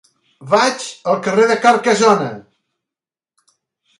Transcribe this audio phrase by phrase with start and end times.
[0.53, 2.31] Vaig al carrer de Carcassona.